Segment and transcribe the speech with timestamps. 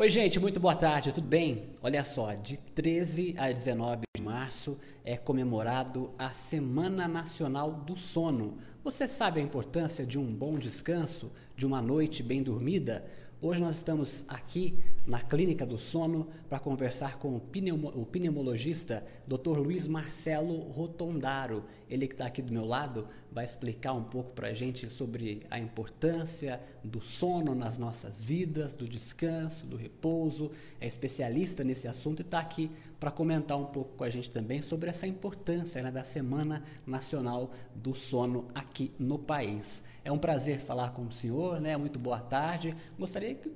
[0.00, 1.76] Oi, gente, muito boa tarde, tudo bem?
[1.82, 8.56] Olha só, de 13 a 19 de março é comemorado a Semana Nacional do Sono.
[8.82, 13.04] Você sabe a importância de um bom descanso, de uma noite bem dormida?
[13.42, 14.74] Hoje nós estamos aqui
[15.06, 19.56] na Clínica do Sono para conversar com o, pneumo, o pneumologista Dr.
[19.56, 21.64] Luiz Marcelo Rotondaro.
[21.88, 25.46] Ele que está aqui do meu lado vai explicar um pouco para a gente sobre
[25.50, 30.52] a importância do sono nas nossas vidas, do descanso, do repouso.
[30.78, 34.60] É especialista nesse assunto e está aqui para comentar um pouco com a gente também
[34.60, 39.82] sobre essa importância né, da Semana Nacional do Sono aqui no país.
[40.02, 41.76] É um prazer falar com o senhor, né?
[41.76, 42.74] Muito boa tarde.
[42.98, 43.50] Gostaria que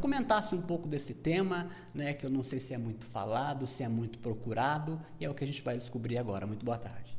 [0.00, 2.14] comentasse um pouco desse tema, né?
[2.14, 5.34] Que eu não sei se é muito falado, se é muito procurado, e é o
[5.34, 6.46] que a gente vai descobrir agora.
[6.46, 7.14] Muito boa tarde.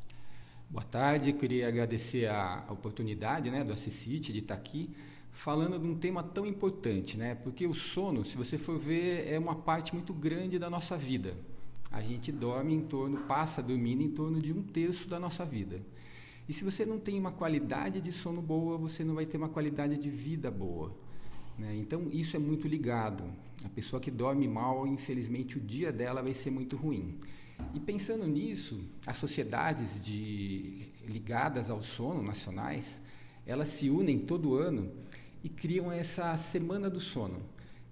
[0.68, 4.90] Boa tarde, queria agradecer a oportunidade, né, do Assisite de estar aqui
[5.32, 7.36] falando de um tema tão importante, né?
[7.36, 11.36] Porque o sono, se você for ver, é uma parte muito grande da nossa vida.
[11.92, 15.82] A gente dorme em torno, passa dormindo em torno de um terço da nossa vida.
[16.48, 19.50] E se você não tem uma qualidade de sono boa, você não vai ter uma
[19.50, 20.96] qualidade de vida boa.
[21.58, 21.76] Né?
[21.76, 23.24] Então, isso é muito ligado.
[23.64, 27.18] A pessoa que dorme mal, infelizmente, o dia dela vai ser muito ruim.
[27.74, 33.02] E pensando nisso, as sociedades de, ligadas ao sono nacionais,
[33.46, 34.92] elas se unem todo ano
[35.44, 37.42] e criam essa Semana do Sono,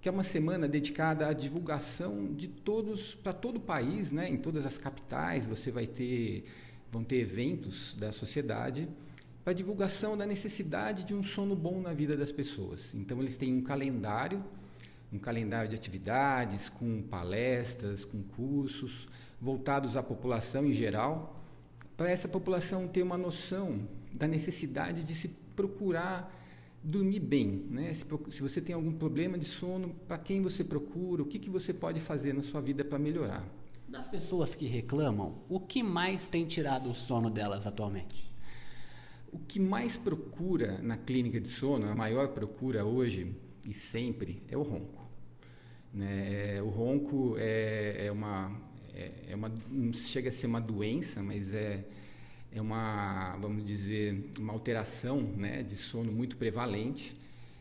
[0.02, 4.30] que é uma semana dedicada à divulgação de todos, para todo o país, né?
[4.30, 6.46] em todas as capitais, você vai ter
[6.94, 8.88] vão ter eventos da sociedade
[9.44, 12.94] para divulgação da necessidade de um sono bom na vida das pessoas.
[12.94, 14.44] Então eles têm um calendário,
[15.12, 19.08] um calendário de atividades com palestras, com cursos
[19.42, 21.44] voltados à população em geral,
[21.98, 26.32] para essa população ter uma noção da necessidade de se procurar
[26.84, 27.94] dormir bem, né?
[27.94, 31.50] Se, se você tem algum problema de sono, para quem você procura, o que, que
[31.50, 33.48] você pode fazer na sua vida para melhorar?
[33.88, 38.32] Das pessoas que reclamam, o que mais tem tirado o sono delas atualmente?
[39.32, 43.36] O que mais procura na clínica de sono, a maior procura hoje
[43.66, 45.04] e sempre, é o ronco.
[45.94, 46.62] Né?
[46.62, 48.60] O ronco é, é uma,
[48.94, 49.52] é, é uma.
[49.70, 51.84] não chega a ser uma doença, mas é,
[52.52, 57.16] é uma, vamos dizer, uma alteração né, de sono muito prevalente.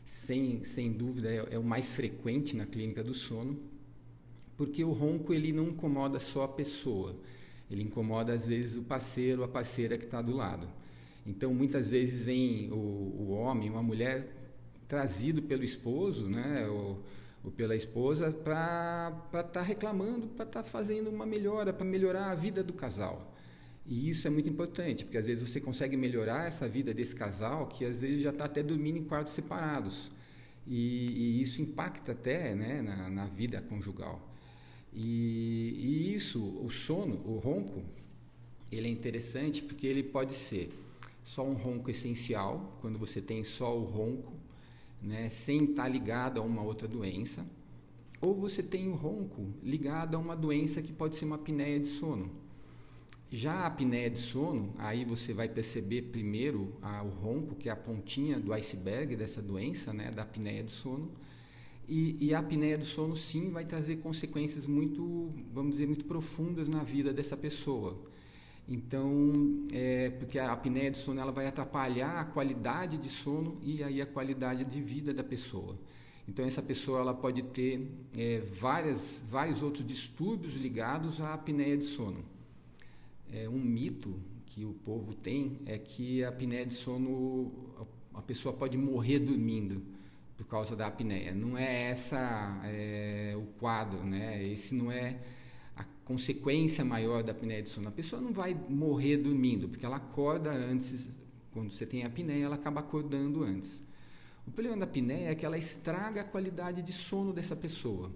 [0.04, 3.72] Sem, sem dúvida, é, é o mais frequente na clínica do sono
[4.62, 7.16] porque o ronco ele não incomoda só a pessoa,
[7.68, 10.68] ele incomoda às vezes o parceiro, a parceira que está do lado.
[11.26, 14.28] Então muitas vezes vem o, o homem, uma mulher
[14.86, 17.02] trazido pelo esposo, né, ou,
[17.42, 22.30] ou pela esposa para estar tá reclamando, para estar tá fazendo uma melhora, para melhorar
[22.30, 23.34] a vida do casal.
[23.84, 27.66] E isso é muito importante, porque às vezes você consegue melhorar essa vida desse casal
[27.66, 30.08] que às vezes já está até dormindo em quartos separados.
[30.68, 34.28] E, e isso impacta até né, na, na vida conjugal.
[34.94, 37.82] E, e, isso, o sono, o ronco,
[38.70, 40.70] ele é interessante porque ele pode ser
[41.24, 44.32] só um ronco essencial, quando você tem só o ronco,
[45.00, 47.44] né, sem estar ligado a uma outra doença,
[48.20, 51.88] ou você tem o ronco ligado a uma doença que pode ser uma apneia de
[51.88, 52.30] sono.
[53.30, 57.72] Já a apneia de sono, aí você vai perceber primeiro a, o ronco, que é
[57.72, 61.10] a pontinha do iceberg dessa doença, né, da apneia de sono,
[61.88, 66.68] e, e, a apneia do sono, sim, vai trazer consequências muito, vamos dizer, muito profundas
[66.68, 67.98] na vida dessa pessoa.
[68.68, 73.82] Então, é, porque a apneia do sono ela vai atrapalhar a qualidade de sono e
[73.82, 75.74] aí a qualidade de vida da pessoa.
[76.28, 81.84] Então, essa pessoa ela pode ter é, várias, vários outros distúrbios ligados à apneia de
[81.84, 82.24] sono.
[83.32, 84.14] É, um mito
[84.46, 87.50] que o povo tem é que a apneia de sono,
[88.14, 89.82] a pessoa pode morrer dormindo
[90.36, 91.34] por causa da apneia.
[91.34, 94.42] Não é essa é, o quadro, né?
[94.46, 95.18] Esse não é
[95.76, 97.88] a consequência maior da apneia de sono.
[97.88, 101.08] A pessoa não vai morrer dormindo, porque ela acorda antes,
[101.52, 103.82] quando você tem apneia, ela acaba acordando antes.
[104.46, 108.10] O problema da apneia é que ela estraga a qualidade de sono dessa pessoa.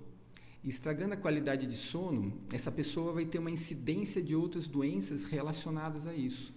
[0.64, 5.22] E estragando a qualidade de sono, essa pessoa vai ter uma incidência de outras doenças
[5.22, 6.52] relacionadas a isso.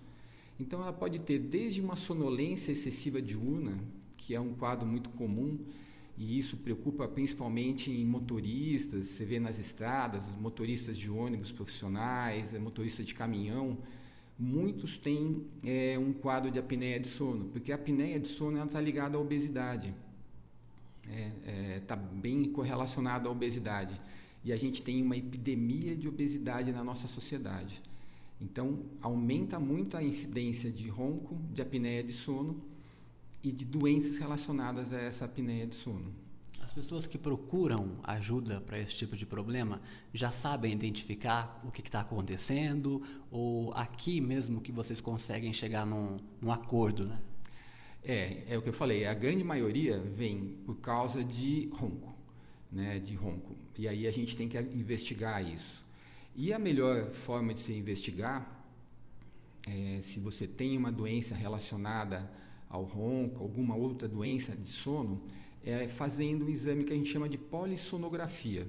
[0.59, 3.77] Então ela pode ter desde uma sonolência excessiva diurna,
[4.29, 5.57] que é um quadro muito comum
[6.15, 9.07] e isso preocupa principalmente em motoristas.
[9.07, 13.79] Você vê nas estradas, motoristas de ônibus profissionais, é, motoristas de caminhão,
[14.37, 18.79] muitos têm é, um quadro de apneia de sono, porque a apneia de sono está
[18.79, 19.95] ligada à obesidade,
[21.01, 23.99] está é, é, tá bem correlacionada à obesidade.
[24.45, 27.81] E a gente tem uma epidemia de obesidade na nossa sociedade.
[28.39, 32.69] Então, aumenta muito a incidência de ronco, de apneia de sono
[33.43, 36.13] e de doenças relacionadas a essa apneia de sono.
[36.61, 39.81] As As pessoas que procuram ajuda para esse tipo de problema
[40.13, 43.01] já sabem identificar o que está acontecendo
[43.31, 47.19] ou aqui mesmo que vocês conseguem chegar num, num acordo, né?
[48.03, 49.07] É, é o que eu falei.
[49.07, 52.15] A grande maioria vem por causa de ronco,
[52.71, 52.99] né?
[52.99, 53.55] De ronco.
[53.75, 55.83] E aí a gente tem que investigar isso.
[56.35, 58.47] E a melhor forma de se investigar
[59.65, 62.29] é se você tem uma doença relacionada
[62.69, 65.21] ao ronco, alguma outra doença de sono,
[65.63, 68.67] é fazendo um exame que a gente chama de polissonografia,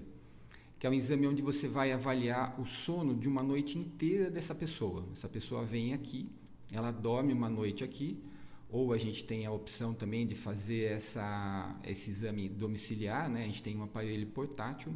[0.78, 4.54] que é um exame onde você vai avaliar o sono de uma noite inteira dessa
[4.54, 5.06] pessoa.
[5.12, 6.28] Essa pessoa vem aqui,
[6.72, 8.18] ela dorme uma noite aqui,
[8.70, 13.42] ou a gente tem a opção também de fazer essa, esse exame domiciliar, né?
[13.44, 14.94] a gente tem um aparelho portátil,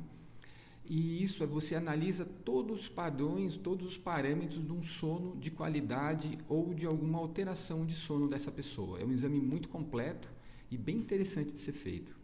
[0.87, 5.51] e isso é você analisa todos os padrões, todos os parâmetros de um sono de
[5.51, 9.01] qualidade ou de alguma alteração de sono dessa pessoa.
[9.01, 10.29] É um exame muito completo
[10.71, 12.15] e bem interessante de ser feito.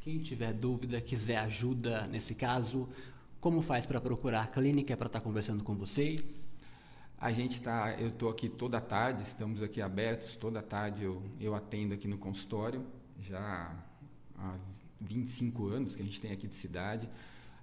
[0.00, 2.88] Quem tiver dúvida, quiser ajuda nesse caso,
[3.40, 6.48] como faz para procurar a clínica para estar tá conversando com vocês?
[7.16, 11.54] A gente está, eu estou aqui toda tarde, estamos aqui abertos, toda tarde eu, eu
[11.54, 12.84] atendo aqui no consultório,
[13.20, 13.76] já
[14.36, 14.56] há
[15.00, 17.08] 25 anos que a gente tem aqui de cidade.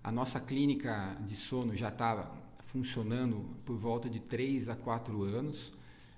[0.04, 2.32] A nossa clínica de sono já está
[2.68, 5.74] funcionando por volta de 3 a 4 anos.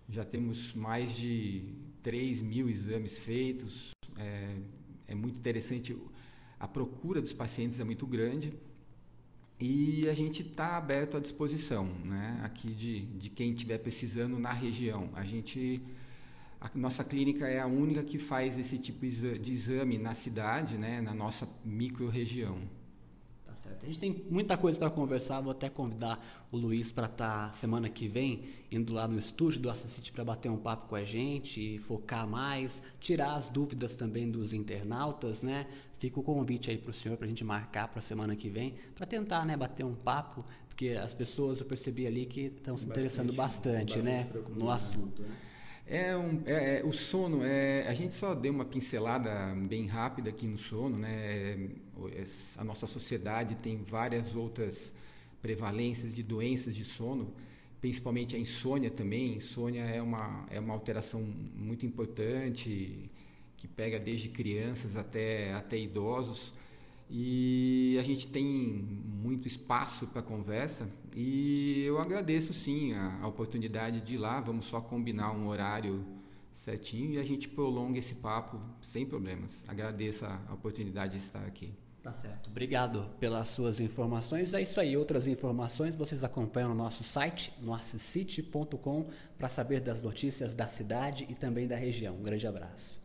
[0.10, 1.64] Já temos mais de
[2.04, 3.92] 3 mil exames feitos.
[4.18, 4.56] É,
[5.08, 5.98] é muito interessante,
[6.60, 8.54] a procura dos pacientes é muito grande
[9.60, 14.52] e a gente está aberto à disposição né, aqui de, de quem estiver precisando na
[14.52, 15.10] região.
[15.14, 15.82] A gente
[16.62, 21.00] a nossa clínica é a única que faz esse tipo de exame na cidade, né,
[21.00, 22.60] na nossa micro-região
[23.70, 23.84] certo.
[23.84, 25.40] A gente tem muita coisa para conversar.
[25.42, 26.20] Vou até convidar
[26.52, 30.24] o Luiz para estar tá, semana que vem indo lá no estúdio do Assassin's para
[30.24, 35.68] bater um papo com a gente, focar mais, tirar as dúvidas também dos internautas, né?
[36.00, 38.50] Fica o convite aí para o senhor para a gente marcar para a semana que
[38.50, 42.78] vem para tentar, né, bater um papo, porque as pessoas eu percebi ali que estão
[42.78, 45.22] se interessando bastante, bastante né, no assunto.
[45.22, 45.36] Né?
[45.86, 50.30] É, um, é, é, o sono, é, a gente só deu uma pincelada bem rápida
[50.30, 51.68] aqui no sono, né?
[52.58, 54.94] A nossa sociedade tem várias outras
[55.42, 57.34] prevalências de doenças de sono,
[57.82, 59.36] principalmente a insônia também.
[59.36, 63.10] Insônia é uma, é uma alteração muito importante
[63.58, 66.54] que pega desde crianças até, até idosos
[67.10, 74.02] e a gente tem muito espaço para conversa e eu agradeço sim a, a, oportunidade
[74.02, 76.06] de ir lá, vamos só combinar um horário
[76.54, 79.66] certinho e a gente prolonga esse papo sem problemas.
[79.68, 81.74] Agradeço a oportunidade de estar aqui.
[82.02, 82.50] Tá certo.
[82.50, 84.54] Obrigado pelas suas informações.
[84.54, 84.96] É isso aí.
[84.96, 87.74] Outras informações vocês acompanham no nosso site, no
[89.38, 92.16] para saber das notícias da cidade e também da região.
[92.16, 92.99] Um grande abraço.